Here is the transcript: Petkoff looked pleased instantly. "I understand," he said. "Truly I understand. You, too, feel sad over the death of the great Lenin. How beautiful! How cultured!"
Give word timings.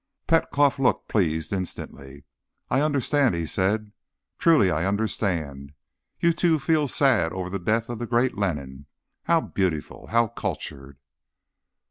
Petkoff 0.25 0.79
looked 0.79 1.07
pleased 1.07 1.53
instantly. 1.53 2.23
"I 2.71 2.81
understand," 2.81 3.35
he 3.35 3.45
said. 3.45 3.91
"Truly 4.39 4.71
I 4.71 4.83
understand. 4.87 5.73
You, 6.19 6.33
too, 6.33 6.57
feel 6.57 6.87
sad 6.87 7.31
over 7.33 7.51
the 7.51 7.59
death 7.59 7.87
of 7.87 7.99
the 7.99 8.07
great 8.07 8.35
Lenin. 8.35 8.87
How 9.25 9.41
beautiful! 9.41 10.07
How 10.07 10.27
cultured!" 10.29 10.97